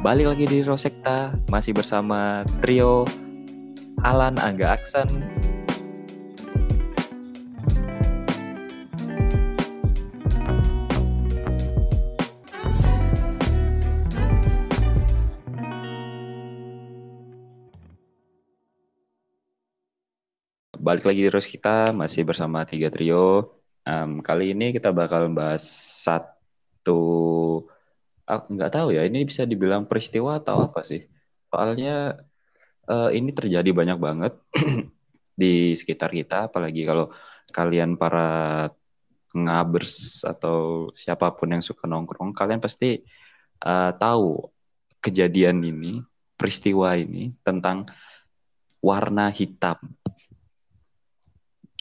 [0.00, 3.04] Balik lagi di Rosekta, masih bersama trio
[4.00, 5.12] Alan Angga Aksan.
[20.80, 23.52] Balik lagi di Rosekta, masih bersama tiga trio.
[23.84, 25.60] Um, kali ini kita bakal bahas
[26.08, 27.68] satu
[28.30, 31.02] aku nggak tahu ya ini bisa dibilang peristiwa atau apa sih?
[31.50, 32.14] Soalnya
[32.86, 34.32] uh, ini terjadi banyak banget
[35.40, 37.10] di sekitar kita apalagi kalau
[37.50, 38.70] kalian para
[39.34, 43.02] ngabers atau siapa pun yang suka nongkrong kalian pasti
[43.62, 44.50] uh, tahu
[44.98, 46.02] kejadian ini
[46.34, 47.86] peristiwa ini tentang
[48.80, 49.76] warna hitam.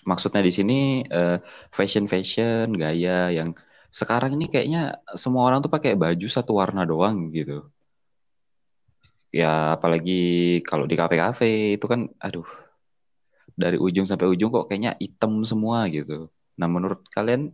[0.03, 1.39] Maksudnya di sini uh,
[1.71, 3.55] fashion fashion gaya yang
[3.89, 7.65] sekarang ini kayaknya semua orang tuh pakai baju satu warna doang gitu.
[9.29, 12.45] Ya apalagi kalau di kafe-kafe itu kan aduh
[13.53, 16.29] dari ujung sampai ujung kok kayaknya hitam semua gitu.
[16.57, 17.53] Nah menurut kalian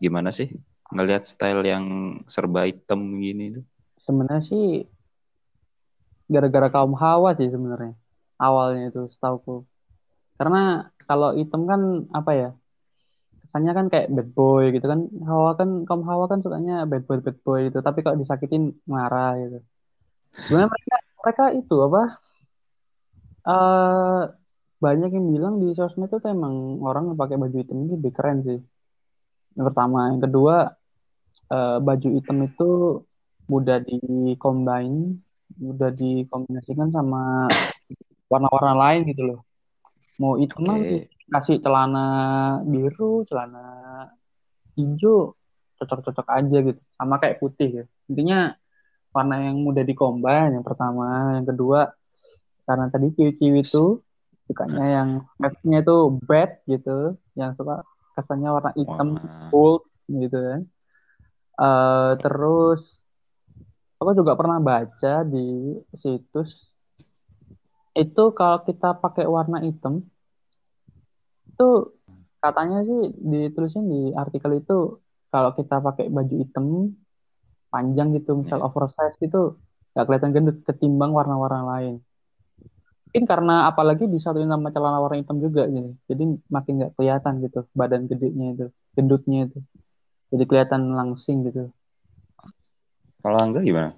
[0.00, 0.52] gimana sih
[0.92, 3.64] ngelihat style yang serba hitam gini tuh?
[4.04, 4.66] Sebenarnya sih
[6.28, 7.96] gara-gara kaum hawa sih sebenarnya
[8.40, 9.64] awalnya itu setauku.
[10.40, 12.50] Karena kalau hitam kan apa ya
[13.54, 15.06] kesannya kan kayak bad boy gitu kan.
[15.22, 17.78] Hawa kan kaum Hawa kan sukanya bad boy bad boy gitu.
[17.78, 19.62] Tapi kalau disakitin marah gitu.
[20.34, 22.02] Sebenarnya mereka mereka itu apa
[23.46, 24.22] uh,
[24.82, 28.42] banyak yang bilang di sosmed itu emang orang yang pakai baju hitam ini lebih keren
[28.42, 28.58] sih.
[29.54, 30.10] Yang pertama.
[30.10, 30.56] Yang kedua
[31.54, 32.70] uh, baju hitam itu
[33.46, 35.22] mudah di combine
[35.54, 37.46] mudah dikombinasikan sama
[38.26, 39.40] warna-warna lain gitu loh.
[40.18, 42.06] Mau hitam okay kasih celana
[42.64, 43.64] biru celana
[44.76, 45.34] hijau
[45.80, 46.80] cocok-cocok aja gitu.
[46.98, 47.84] Sama kayak putih ya.
[48.10, 48.54] Intinya
[49.14, 51.38] warna yang mudah dikombin yang pertama.
[51.40, 51.80] Yang kedua
[52.64, 54.00] karena tadi ciwi-ciwi itu
[54.44, 55.08] sukanya yang
[55.40, 57.16] matchnya itu bad gitu.
[57.36, 57.84] Yang suka
[58.14, 59.18] kesannya warna hitam
[59.50, 60.62] gold gitu kan
[61.58, 62.80] uh, terus
[63.98, 66.50] aku juga pernah baca di situs
[67.94, 70.02] itu kalau kita pakai warna hitam
[71.54, 71.94] itu
[72.42, 74.98] katanya sih ditulisnya di artikel itu
[75.30, 76.92] kalau kita pakai baju hitam
[77.70, 78.66] panjang gitu misal yeah.
[78.66, 79.56] oversize gitu
[79.94, 81.94] nggak kelihatan gendut ketimbang warna-warna lain.
[83.06, 87.60] Mungkin karena apalagi disatuin sama celana warna hitam juga gitu jadi makin nggak kelihatan gitu
[87.70, 88.66] badan gedenya itu
[88.98, 89.58] gendutnya itu.
[90.34, 91.70] Jadi kelihatan langsing gitu.
[93.22, 93.94] Kalau enggak gimana?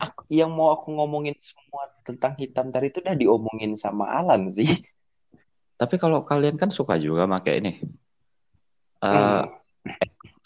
[0.00, 4.66] Aku, yang mau aku ngomongin semua tentang hitam tadi itu udah diomongin sama Alan sih
[5.82, 7.72] tapi kalau kalian kan suka juga pakai ini.
[9.02, 9.46] Uh, hmm.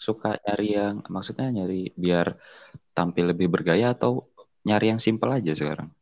[0.01, 2.41] suka nyari yang maksudnya nyari biar
[2.97, 4.25] tampil lebih bergaya atau
[4.65, 5.93] nyari yang simple aja sekarang?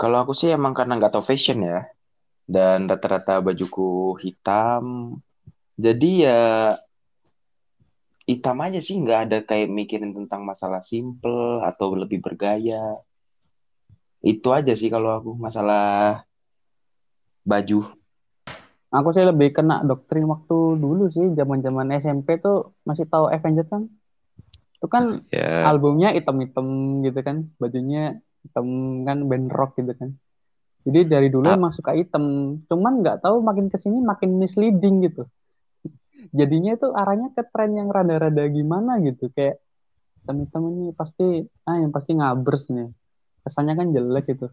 [0.00, 1.84] Kalau aku sih emang karena nggak tau fashion ya.
[2.48, 5.16] Dan rata-rata bajuku hitam.
[5.76, 6.72] Jadi ya
[8.24, 12.96] hitam aja sih nggak ada kayak mikirin tentang masalah simple atau lebih bergaya.
[14.24, 16.24] Itu aja sih kalau aku masalah
[17.44, 17.84] baju.
[18.96, 23.92] Aku sih lebih kena doktrin waktu dulu sih, zaman-zaman SMP tuh masih tahu Avengers kan?
[24.80, 25.68] Itu kan yeah.
[25.68, 28.66] albumnya hitam-hitam gitu kan, bajunya hitam
[29.04, 30.16] kan band rock gitu kan.
[30.88, 31.58] Jadi dari dulu ah.
[31.60, 35.28] emang suka hitam, cuman nggak tahu makin ke sini makin misleading gitu.
[36.38, 39.60] Jadinya itu arahnya ke tren yang rada-rada gimana gitu, kayak
[40.22, 42.88] hitam-hitam ini pasti ah yang pasti ngabers nih.
[43.44, 44.48] Kesannya kan jelek gitu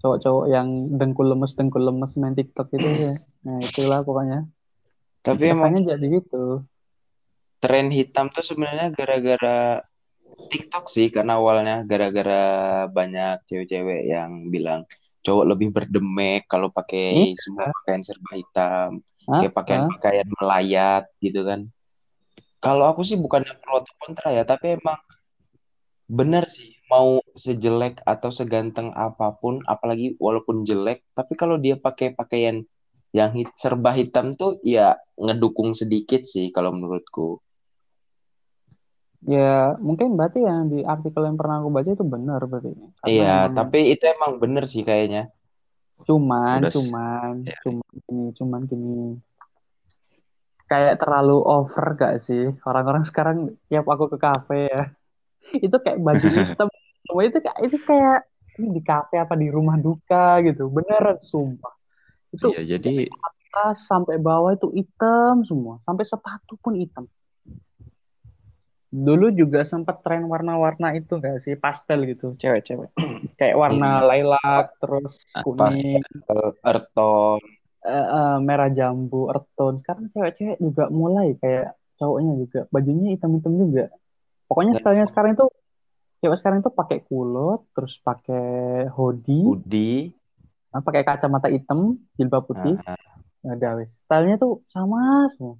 [0.00, 3.14] cowok-cowok yang dengkul lemes dengkul lemes main TikTok itu ya.
[3.46, 4.46] Nah itulah pokoknya.
[5.24, 6.62] Tapi emang jadi gitu.
[7.58, 9.82] Tren hitam tuh sebenarnya gara-gara
[10.46, 12.44] TikTok sih karena awalnya gara-gara
[12.86, 14.86] banyak cewek-cewek yang bilang
[15.26, 17.34] cowok lebih berdemek kalau pakai hmm?
[17.34, 18.90] semua pakaian serba hitam,
[19.26, 19.42] Hah?
[19.42, 21.66] kayak pakaian-pakaian melayat gitu kan.
[22.62, 24.98] Kalau aku sih bukannya pro atau kontra ya, tapi emang
[26.06, 32.14] benar sih mau sejelek atau seganteng apa pun, apalagi walaupun jelek, tapi kalau dia pakai
[32.14, 32.62] pakaian
[33.10, 37.42] yang hit, serba hitam tuh ya ngedukung sedikit sih kalau menurutku.
[39.26, 42.70] Ya mungkin berarti yang di artikel yang pernah aku baca itu benar berarti.
[43.08, 45.34] Iya, tapi itu emang benar sih kayaknya.
[46.06, 46.70] Cuman, Udah...
[46.70, 47.58] cuman, ya.
[47.64, 49.02] cuman gini, cuman gini.
[50.66, 54.90] Kayak terlalu over gak sih orang-orang sekarang tiap aku ke kafe ya
[55.66, 56.68] itu kayak baju hitam.
[57.06, 58.16] Semua itu kayak itu kayak
[58.58, 60.68] ini di kafe apa di rumah duka gitu.
[60.72, 61.74] Beneran sumpah.
[62.34, 62.90] Itu iya, jadi
[63.28, 65.74] atas sampai bawah itu hitam semua.
[65.86, 67.04] Sampai sepatu pun hitam.
[69.06, 71.54] Dulu juga sempat tren warna-warna itu gak sih?
[71.58, 72.90] Pastel gitu cewek-cewek.
[73.38, 74.08] Kayak warna Iya.
[74.08, 75.12] lilac terus
[75.44, 76.00] kuning.
[76.00, 77.46] Pastel, earth tone.
[77.86, 81.64] eh, eh, merah jambu earth tone sekarang cewek-cewek juga mulai kayak
[81.98, 82.60] cowoknya juga.
[82.74, 83.82] Bajunya hitam-hitam juga
[84.46, 85.46] pokoknya stylenya sekarang itu
[86.18, 90.10] cewek sekarang itu pakai kulot terus pakai hoodie Hoodie.
[90.72, 92.78] eh, pakai kacamata hitam jilbab putih
[93.44, 95.54] Nah, ada wes stylenya tuh sama semua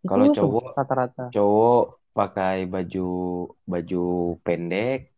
[0.00, 3.08] Kalau cowok- rata-rata cowok pakai baju
[3.64, 4.04] baju
[4.42, 5.12] pendek,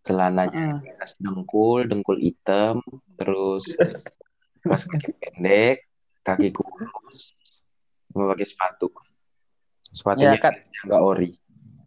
[0.00, 2.80] celananya atas dengkul, dengkul hitam,
[3.18, 3.64] terus
[4.62, 5.88] pas kaki pendek,
[6.22, 7.34] kaki kurus,
[8.14, 8.88] mau pakai sepatu.
[9.90, 10.54] Sepatunya Ya, kan.
[10.86, 11.30] nggak ori.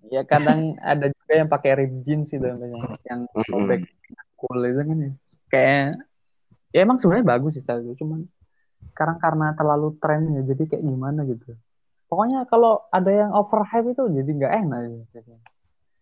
[0.09, 3.85] Ya kadang ada juga yang pakai rib jeans gitu namanya yang sobek
[4.35, 5.11] cool itu kan ya
[5.53, 5.85] kayak
[6.73, 8.25] ya emang sebenarnya bagus sih style itu cuman
[8.94, 11.53] sekarang karena terlalu tren ya jadi kayak gimana gitu
[12.09, 14.81] pokoknya kalau ada yang overhype itu jadi nggak enak
[15.13, 15.38] gitu.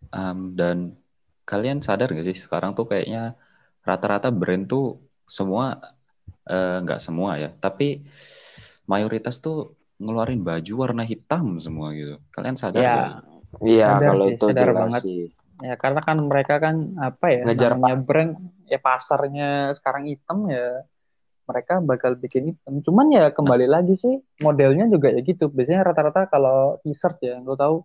[0.08, 0.96] Um, dan
[1.44, 3.36] kalian sadar gak sih sekarang tuh kayaknya
[3.84, 5.76] rata-rata brand tuh semua
[6.48, 8.08] eh, nggak semua ya, tapi
[8.88, 12.16] mayoritas tuh ngeluarin baju warna hitam semua gitu.
[12.32, 13.12] Kalian sadar ya gak?
[13.58, 15.02] Iya, Sadar kalau sih, itu sadar jelas banget.
[15.02, 15.22] sih.
[15.58, 18.32] ya karena kan mereka kan apa ya Ngejar namanya brand
[18.64, 20.86] ya pasarnya sekarang hitam ya
[21.44, 26.30] mereka bakal bikin hitam cuman ya kembali lagi sih modelnya juga ya gitu biasanya rata-rata
[26.30, 27.82] kalau t-shirt ya lo tahu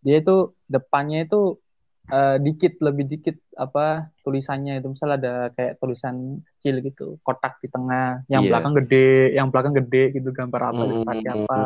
[0.00, 1.62] dia itu depannya itu
[2.08, 7.70] eh, dikit lebih dikit apa tulisannya itu misal ada kayak tulisan kecil gitu kotak di
[7.70, 8.50] tengah yang Iya.
[8.50, 9.06] belakang gede
[9.38, 11.06] yang belakang gede gitu gambar apa Mm-mm.
[11.06, 11.60] pakai apa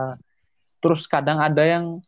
[0.77, 2.05] terus kadang ada yang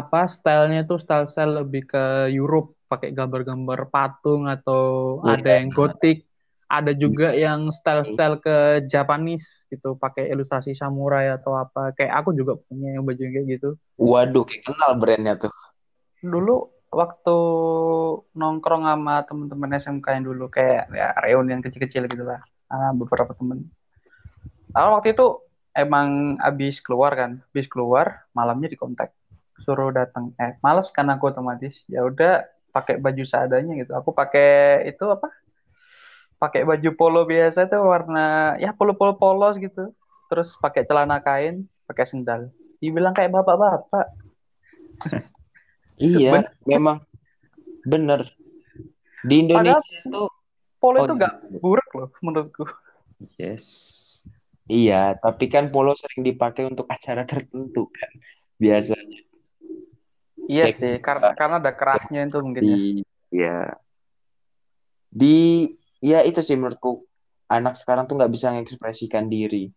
[0.00, 4.82] apa stylenya itu style-style lebih ke Europe pakai gambar-gambar patung atau
[5.24, 5.40] Iya.
[5.40, 6.18] ada yang gotik
[6.66, 8.56] ada juga yang style-style ke
[8.90, 11.94] Japanese gitu pakai ilustrasi samurai atau apa.
[11.94, 13.68] Kayak aku juga punya yang baju yang kayak gitu.
[13.96, 15.52] Waduh, kayak kenal brandnya tuh.
[16.18, 17.38] dulu waktu
[18.34, 23.68] nongkrong sama teman-teman SMK yang dulu kayak ya reunian kecil-kecil gitu lah ah, beberapa temen.
[24.74, 25.26] Ah, waktu itu
[25.70, 29.12] emang abis keluar kan abis keluar malamnya di kontak
[29.64, 31.86] suruh datang eh males kan aku otomatis.
[31.88, 32.44] Ya udah
[32.74, 33.92] pakai baju seadanya gitu.
[33.96, 35.32] Aku pakai itu apa?
[36.36, 39.96] Pakai baju polo biasa tuh warna ya polo polo polos gitu.
[40.28, 42.52] Terus pakai celana kain pakai sendal.
[42.82, 44.06] Dibilang kayak bapak-bapak.
[45.96, 47.00] Iya, memang.
[47.88, 48.28] Bener.
[49.24, 50.28] Di Indonesia tuh
[50.76, 52.68] polo Oh, itu nggak buruk loh menurutku.
[53.40, 54.04] Yes.
[54.68, 58.12] iya, tapi kan polo sering dipakai untuk acara tertentu kan
[58.60, 59.24] biasanya
[60.46, 62.76] Iya sih, karena karena ada kerahnya itu mungkin ya.
[62.78, 62.84] di
[63.34, 63.56] ya
[65.10, 65.36] di
[66.02, 67.02] ya itu sih menurutku
[67.50, 69.70] anak sekarang tuh nggak bisa mengekspresikan diri.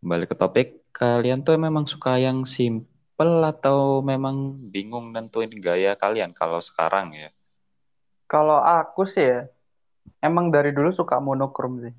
[0.00, 6.32] Balik ke topik, kalian tuh memang suka yang simple atau memang bingung nentuin gaya kalian
[6.32, 7.28] kalau sekarang ya?
[8.24, 9.40] Kalau aku sih ya,
[10.24, 11.92] emang dari dulu suka monokrom sih.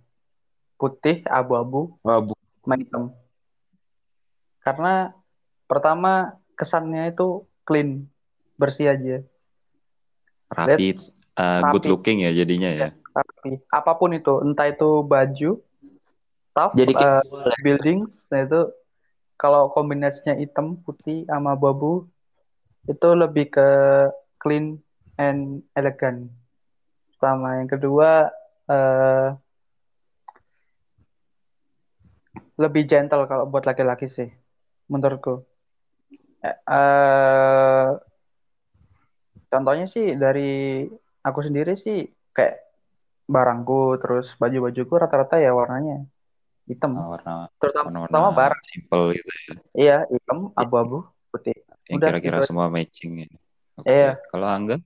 [0.82, 2.34] Putih, abu-abu, Wah, bu-
[2.66, 3.14] sama hitam.
[4.66, 5.14] Karena
[5.70, 8.10] pertama kesannya itu clean,
[8.60, 9.18] bersih aja.
[10.52, 11.00] Rapi,
[11.40, 11.92] uh, good rapi.
[11.92, 12.90] looking ya jadinya ya.
[13.12, 15.52] Tapi apa pun itu, entah itu baju,
[16.52, 17.24] staff, Jadi eh,
[17.64, 18.62] building, nah itu
[19.40, 22.06] kalau kombinasinya hitam, putih, sama abu-abu,
[22.86, 23.68] itu lebih ke
[24.38, 24.78] clean
[25.18, 26.30] and elegan.
[27.18, 28.30] Sama yang kedua,
[28.70, 29.28] eh,
[32.60, 34.30] lebih gentle kalau buat laki-laki sih,
[34.92, 35.51] menurutku.
[36.42, 37.88] Eh, eh,
[39.52, 40.88] contohnya sih dari
[41.22, 42.66] aku sendiri sih kayak
[43.30, 46.04] barangku terus baju-bajuku rata-rata ya warnanya
[46.66, 49.54] hitam Nah, warna terutama warna terutama barang simple gitu ya.
[49.76, 51.56] iya hitam abu-abu putih
[51.88, 52.48] Yang Udah, kira-kira gitu.
[52.48, 53.28] semua matching ya.
[53.80, 53.88] Oke.
[53.92, 54.12] Iya.
[54.32, 54.78] Kalau Angga?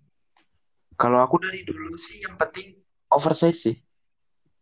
[0.96, 2.80] kalau aku dari dulu sih yang penting
[3.12, 3.76] oversize sih.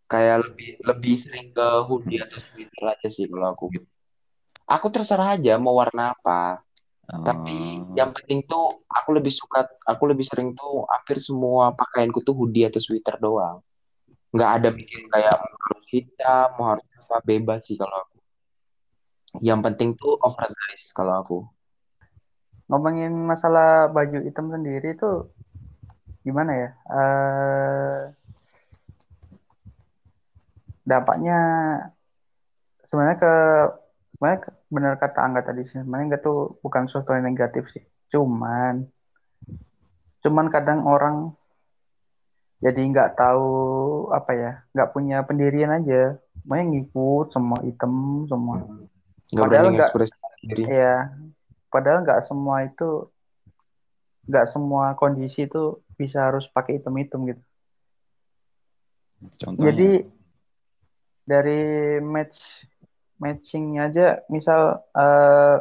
[0.10, 3.66] Kayak lebih lebih sering ke hoodie atau sweater aja sih kalau aku.
[4.68, 6.60] Aku terserah aja mau warna apa.
[7.04, 12.24] Tapi Oh, yang penting tuh aku lebih suka, aku lebih sering tuh hampir semua pakaianku
[12.24, 13.60] tuh hoodie atau sweater doang.
[14.34, 18.18] Nggak ada bikin kayak mau harus hitam, mau harus apa bebas sih kalau aku.
[19.44, 21.38] Yang penting tuh oversize kalau aku.
[22.72, 25.06] ngomongin masalah baju hitam sendiri itu
[26.26, 28.00] gimana ya Eh,
[30.84, 31.38] dampaknya
[32.88, 33.34] sebenarnya ke
[34.16, 35.78] sebenarnya ke- benar kata Angga tadi sih.
[35.78, 37.84] Sebenarnya nggak tuh bukan sesuatu yang negatif sih.
[38.10, 38.90] Cuman
[40.26, 41.36] cuman kadang orang
[42.64, 43.52] jadi nggak tahu
[44.16, 46.18] apa ya nggak punya pendirian aja.
[46.42, 48.66] Semuanya ngikut semua hitam semua.
[49.32, 49.94] Nggak Padahal nggak-
[50.68, 50.94] ya
[51.72, 52.90] padahal nggak semua itu
[54.28, 57.44] nggak semua kondisi itu bisa harus pakai hitam-hitam gitu.
[59.40, 59.72] Contohnya.
[59.72, 59.92] Jadi
[61.24, 61.64] dari
[62.04, 62.36] match
[63.22, 65.58] matchingnya aja, misal eh,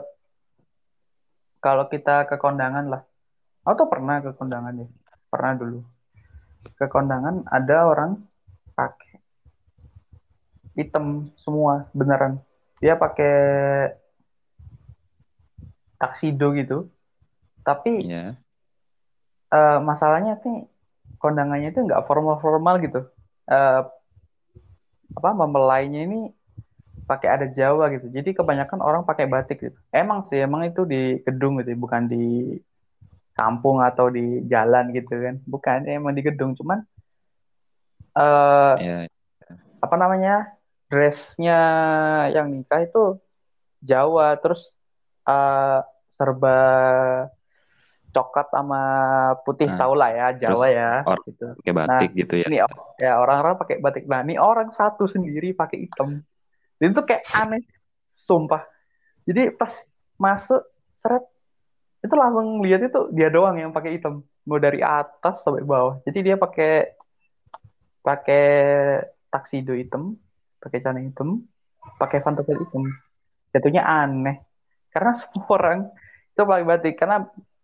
[1.62, 3.02] kalau kita ke kondangan lah,
[3.62, 4.88] atau pernah ke kondangan ya,
[5.30, 5.80] pernah dulu.
[6.78, 8.18] Ke kondangan ada orang
[8.74, 9.22] pakai
[10.74, 12.40] hitam semua beneran.
[12.82, 13.34] Dia pakai
[16.02, 16.90] taksido gitu.
[17.62, 18.34] Tapi ya.
[19.54, 20.66] eh, masalahnya sih
[21.22, 23.06] kondangannya itu nggak formal-formal gitu.
[23.46, 23.82] Eh,
[25.12, 26.20] apa mempelainya ini
[27.06, 28.06] pakai adat Jawa gitu.
[28.08, 29.78] Jadi kebanyakan orang pakai batik gitu.
[29.90, 32.56] Emang sih, emang itu di gedung gitu, bukan di
[33.32, 35.36] kampung atau di jalan gitu kan.
[35.44, 36.54] Bukan, emang di gedung.
[36.54, 36.84] Cuman
[38.12, 38.96] eh Ya.
[39.82, 40.56] apa namanya?
[40.92, 41.60] Dressnya
[42.36, 43.16] yang nikah itu
[43.80, 44.60] Jawa, terus
[45.24, 45.80] eh
[46.14, 46.58] serba
[48.12, 48.82] coklat sama
[49.42, 50.90] putih Nah, tau lah ya, Jawa ya
[51.24, 51.56] gitu.
[51.64, 52.46] Pakai batik gitu ya.
[52.46, 52.60] Ini
[53.00, 54.04] ya orang-orang pakai batik.
[54.04, 56.20] Nah, ini orang satu sendiri pakai hitam.
[56.82, 57.62] Itu kayak aneh,
[58.26, 58.66] sumpah.
[59.22, 59.70] Jadi pas
[60.18, 60.62] masuk
[60.98, 61.22] seret
[62.02, 66.02] itu langsung lihat itu dia doang yang pakai hitam, mau dari atas sampai bawah.
[66.02, 66.98] Jadi dia pakai
[68.02, 68.46] pakai
[69.30, 70.18] taksido hitam,
[70.58, 71.46] pakai celana hitam,
[72.02, 72.90] pakai pantofel hitam.
[73.54, 74.42] Jatuhnya aneh.
[74.90, 75.78] Karena semua orang
[76.34, 77.16] itu pakai batik karena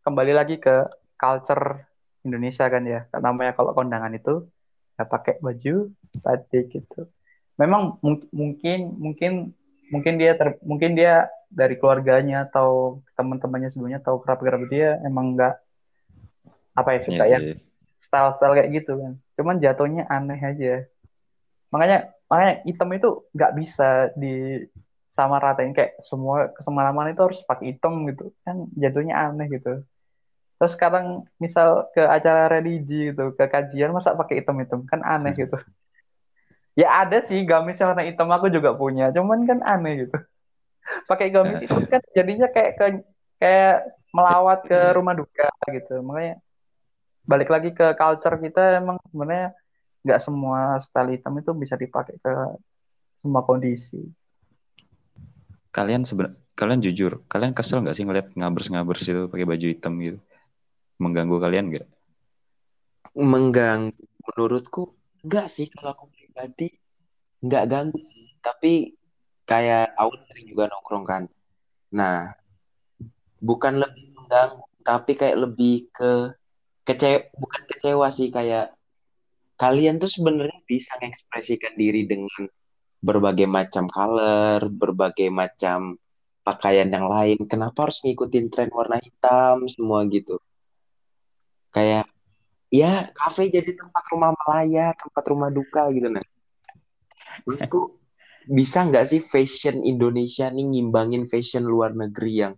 [0.07, 0.87] kembali lagi ke
[1.19, 1.83] culture
[2.23, 3.11] Indonesia kan ya.
[3.19, 4.47] Namanya kalau kondangan itu
[4.95, 5.91] ya pakai baju
[6.23, 7.11] batik gitu.
[7.59, 9.33] Memang mung- mungkin mungkin
[9.91, 15.55] mungkin dia ter- mungkin dia dari keluarganya atau teman-temannya sebelumnya atau kerabat-kerabat dia emang nggak
[16.79, 17.57] apa ya suka Iya sih.
[18.07, 19.13] style-style kayak gitu kan.
[19.37, 20.75] Cuman jatuhnya aneh aja.
[21.75, 21.99] Makanya
[22.31, 24.65] makanya hitam itu nggak bisa di
[25.19, 29.83] sama ratain kayak semua kesemalaman itu harus pakai hitam gitu kan jatuhnya aneh gitu.
[30.59, 35.59] Terus sekarang misal ke acara religi gitu, ke kajian masa pakai hitam-hitam kan aneh gitu.
[36.79, 40.15] Ya ada sih gamis warna hitam aku juga punya, cuman kan aneh gitu.
[41.11, 42.87] Pakai gamis hitam kan jadinya kayak ke
[43.43, 45.99] kayak melawat ke rumah duka gitu.
[46.07, 46.39] Makanya
[47.27, 49.51] balik lagi ke culture kita emang sebenarnya
[50.07, 52.33] nggak semua style hitam itu bisa dipakai ke
[53.19, 53.99] semua kondisi.
[55.75, 60.19] Kalian seben kalian jujur, kalian kesel nggak sih ngeliat ngabers-ngabers itu pakai baju hitam gitu?
[61.03, 61.87] Mengganggu kalian nggak?
[63.19, 64.95] mengganggu menurutku
[65.27, 66.05] enggak sih kalau aku
[66.39, 66.71] pribadi
[67.43, 67.99] enggak ganggu
[68.39, 68.95] tapi
[69.43, 71.23] kayak aku sering juga nongkrong kan.
[71.91, 72.31] Nah
[73.43, 76.31] bukan lebih mengganggu tapi kayak lebih ke
[76.87, 78.71] kecewa bukan kecewa sih kayak
[79.59, 82.47] kalian tuh sebenarnya bisa mengekspresikan diri dengan
[83.03, 85.99] berbagai macam color berbagai macam
[86.47, 87.43] pakaian yang lain.
[87.51, 90.39] Kenapa harus ngikutin tren warna hitam semua gitu?
[91.75, 92.07] Kayak
[92.69, 96.25] ya kafe jadi tempat rumah malaya, tempat rumah duka gitu nah.
[97.45, 97.97] Menurutku
[98.49, 102.55] bisa nggak sih fashion Indonesia nih ngimbangin fashion luar negeri yang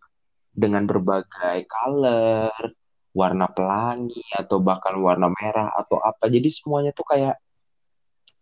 [0.50, 2.74] dengan berbagai color,
[3.14, 6.30] warna pelangi atau bahkan warna merah atau apa.
[6.30, 7.38] Jadi semuanya tuh kayak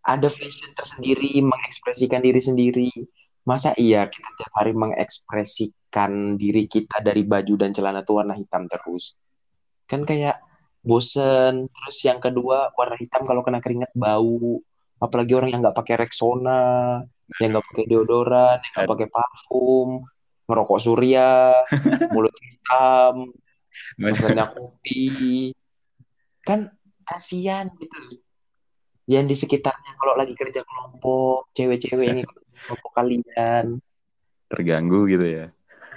[0.05, 2.91] ada fashion tersendiri, mengekspresikan diri sendiri.
[3.45, 8.69] Masa iya kita tiap hari mengekspresikan diri kita dari baju dan celana tuh warna hitam
[8.69, 9.17] terus?
[9.89, 10.48] Kan kayak
[10.83, 11.67] bosen.
[11.69, 14.63] Terus yang kedua warna hitam kalau kena keringat bau.
[14.99, 17.03] Apalagi orang yang nggak pakai Rexona
[17.39, 20.01] yang nggak pakai deodoran yang nggak pakai parfum
[20.49, 21.53] ngerokok surya
[22.17, 23.31] mulut hitam
[24.01, 25.53] pesannya kopi.
[26.43, 26.73] Kan
[27.05, 28.21] kasihan gitu
[29.09, 33.81] yang di sekitarnya kalau lagi kerja kelompok cewek-cewek yang ikut kelompok kalian.
[34.49, 35.47] Terganggu gitu ya?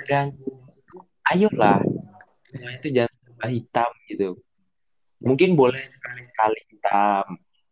[0.01, 0.57] terganggu.
[1.29, 1.79] Ayolah.
[2.50, 4.29] Semua itu jangan serba hitam gitu
[5.21, 7.25] mungkin boleh sekali-sekali hitam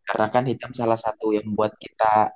[0.06, 2.34] karena kan hitam salah satu yang buat kita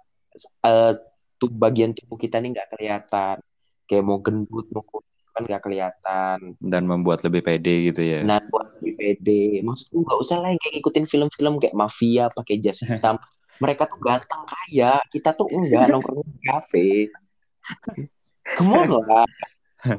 [0.66, 0.92] eh
[1.38, 3.37] tuh bagian tubuh kita nih nggak kelihatan.
[3.85, 6.38] Kayak mau gendut mau kurus kan nggak kelihatan.
[6.62, 8.23] Dan membuat lebih pede gitu ya?
[8.23, 9.62] nah buat lebih pede.
[9.66, 13.18] Maksudku nggak usah lah yang kayak ngikutin film-film kayak mafia pakai jas hitam.
[13.62, 14.99] Mereka tuh ganteng kaya.
[15.11, 16.88] Kita tuh enggak nongkrong di kafe
[18.56, 19.25] come on lah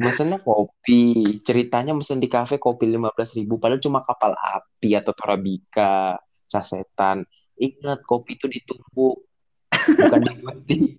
[0.02, 5.14] mesennya kopi ceritanya mesen di kafe kopi lima belas ribu padahal cuma kapal api atau
[5.14, 7.26] torabika sasetan
[7.56, 9.22] ingat kopi itu ditumbuk
[9.70, 10.98] bukan digunting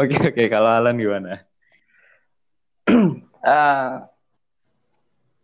[0.00, 1.44] Oke oke, kalau Alan gimana?
[2.88, 3.90] Eh,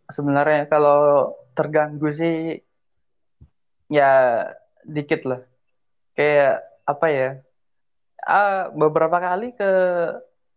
[0.15, 2.57] sebenarnya kalau terganggu sih
[3.93, 4.43] ya
[4.81, 5.41] dikit lah.
[6.17, 7.29] Kayak apa ya?
[8.25, 9.71] Ah, beberapa kali ke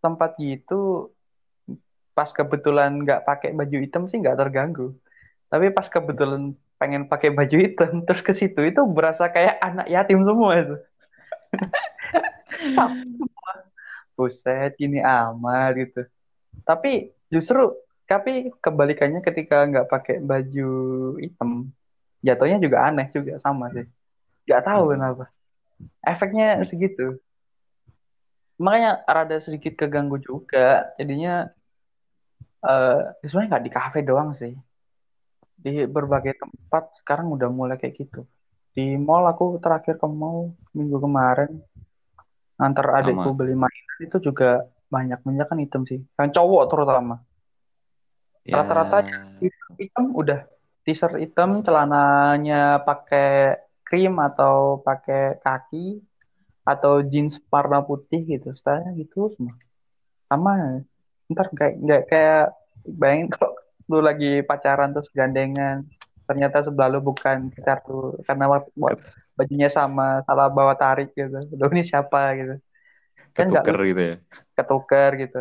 [0.02, 1.10] tempat gitu
[2.16, 4.92] pas kebetulan nggak pakai baju hitam sih nggak terganggu.
[5.52, 10.20] Tapi pas kebetulan pengen pakai baju hitam terus ke situ itu berasa kayak anak yatim
[10.26, 10.76] semua itu.
[12.74, 13.52] Semua.
[14.18, 16.00] Buset, ini amat gitu.
[16.66, 17.72] Tapi justru
[18.04, 20.70] tapi kebalikannya ketika nggak pakai baju
[21.22, 21.70] hitam,
[22.20, 23.86] jatuhnya juga aneh juga sama sih.
[24.46, 24.92] Nggak tahu Hmm.
[24.96, 25.24] kenapa.
[26.04, 27.16] Efeknya segitu.
[28.60, 30.92] Makanya rada sedikit keganggu juga.
[31.00, 31.48] Jadinya
[32.60, 34.52] eh sebenarnya nggak di kafe doang sih.
[35.56, 38.28] Di berbagai tempat sekarang udah mulai kayak gitu.
[38.76, 41.58] Di mall aku terakhir ke mall minggu kemarin
[42.60, 43.38] antar adikku Sama.
[43.40, 46.04] beli mainan itu juga banyak banyak kan hitam sih.
[46.20, 47.16] Yang cowok terutama.
[48.44, 49.08] Ya, Rata-rata
[49.80, 50.44] hitam udah
[50.84, 56.02] t-shirt hitam, celananya pakai krim atau pakai kaki
[56.64, 58.52] atau jeans warna putih gitu.
[58.56, 59.56] Stylenya gitu semua.
[60.28, 60.84] Sama.
[61.30, 62.44] Ntar kayak nggak kayak
[62.86, 63.52] bayangin kalau
[63.90, 65.82] lu lagi pacaran terus gandengan
[66.30, 68.70] ternyata sebelah lu bukan pacar lu karena waktu
[69.34, 71.42] bajunya sama salah bawa tarik gitu.
[71.58, 72.54] Lu ini siapa gitu.
[73.34, 74.16] Kan ketuker gitu ya.
[74.54, 75.40] ketuker gitu.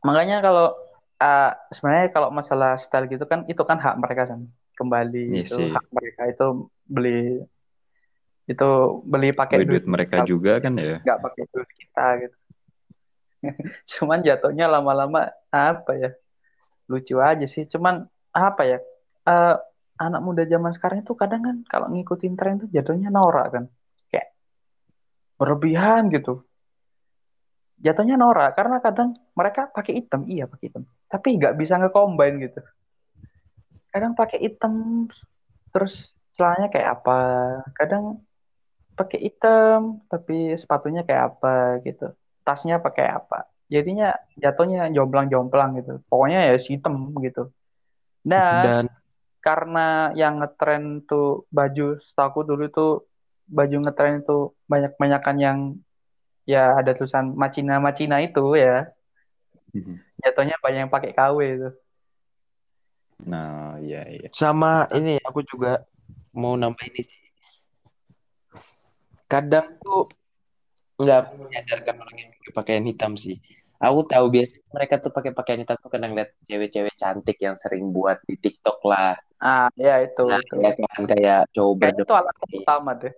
[0.00, 0.72] Makanya kalau
[1.20, 4.48] uh, sebenarnya kalau masalah style gitu kan itu kan hak mereka kan.
[4.72, 5.68] Kembali Iya itu sih.
[5.68, 6.46] hak mereka itu
[6.88, 7.44] beli
[8.46, 8.68] itu
[9.06, 10.98] beli pakai Duit duit mereka kita, juga kan ya.
[11.02, 12.36] nggak pakai duit kita gitu.
[13.96, 16.10] Cuman jatuhnya lama-lama apa ya?
[16.90, 17.66] Lucu aja sih.
[17.66, 18.78] Cuman apa ya?
[19.22, 19.54] uh,
[20.02, 23.64] anak muda zaman sekarang itu kadang kan kalau ngikutin tren tuh jatuhnya norak kan.
[24.10, 24.34] Kayak
[25.38, 26.42] berlebihan gitu
[27.82, 32.62] jatuhnya norak karena kadang mereka pakai hitam iya pakai hitam tapi nggak bisa ngecombine gitu
[33.90, 35.04] kadang pakai hitam
[35.74, 37.18] terus celananya kayak apa
[37.74, 38.22] kadang
[38.92, 42.12] pakai hitam tapi sepatunya kayak apa gitu.
[42.42, 43.48] Tasnya pakai apa.
[43.72, 45.92] Jadinya jatuhnya jomplang-jomplang gitu.
[46.10, 47.48] Pokoknya ya si hitam gitu.
[48.22, 48.84] Dan, Dan
[49.42, 52.92] karena yang ngetren tuh baju setahu dulu tuh
[53.50, 55.58] baju ngetren itu banyak-banyakan yang
[56.46, 58.86] ya ada tulisan macina macina itu ya.
[60.22, 61.70] Jatuhnya banyak yang pakai KW itu.
[63.22, 64.28] Nah, iya iya.
[64.34, 65.86] sama ini aku juga
[66.34, 67.21] mau nambah ini sih.
[69.32, 70.12] Kadang tuh
[71.00, 73.40] nggak menyadarkan orang yang pakai pakaian hitam sih.
[73.80, 77.90] Aku tahu biasanya mereka tuh pakai pakaian hitam tuh karena ngeliat cewek-cewek cantik yang sering
[77.96, 79.16] buat di TikTok lah.
[79.42, 83.10] ah ya itu Nah, itu ya kan kayak cowok kayaknya itu alat utama deh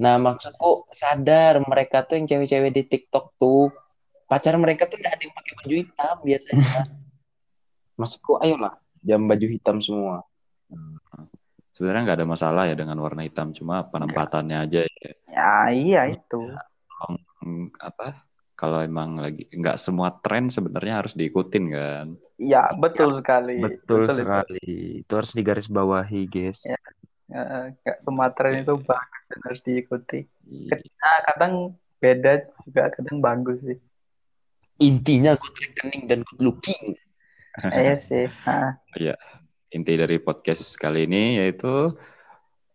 [0.00, 3.68] Nah, maksudku sadar mereka tuh yang cewek-cewek di TikTok tuh
[4.24, 6.64] pacar mereka tuh nggak ada yang pakai baju hitam biasanya.
[8.00, 10.24] Maksudku, ayolah, jam baju hitam semua.
[11.80, 15.12] Sebenarnya nggak ada masalah ya dengan warna hitam, cuma penempatannya aja ya.
[15.32, 16.52] ya iya itu
[17.80, 18.20] apa?
[18.52, 22.06] Kalau emang lagi nggak semua tren sebenarnya harus diikutin kan.
[22.36, 24.12] ya betul sekali Betul, itu.
[24.12, 24.68] sekali.
[25.00, 26.68] Itu harus digarisbawahi, guys.
[26.68, 26.76] Ya.
[27.30, 30.26] Eh, nggak semua tren itu bagus dan harus diikuti
[30.98, 33.78] nah, kadang beda juga kadang bagus sih
[34.82, 36.98] Intinya good reckoning dan good looking.
[37.70, 39.14] iya sih nah, Iya.
[39.70, 41.94] Inti dari podcast kali ini yaitu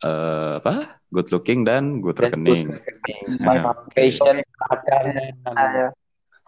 [0.03, 1.03] eh, apa?
[1.11, 2.71] Good looking dan good Dan reckoning.
[2.71, 3.63] good reckoning.
[3.95, 4.35] Fashion,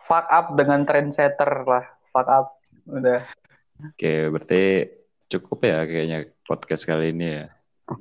[0.07, 2.47] fuck up dengan trendsetter lah fuck up
[2.87, 3.21] udah
[3.77, 4.89] Oke, berarti
[5.29, 7.45] cukup ya kayaknya podcast kali ini ya.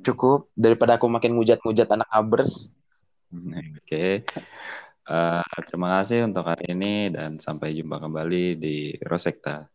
[0.01, 2.73] Cukup daripada aku makin ngujat-ngujat anak abers.
[3.77, 4.25] Oke.
[5.07, 9.69] Eh, terima kasih untuk hari ini dan sampai jumpa kembali di Rosekta.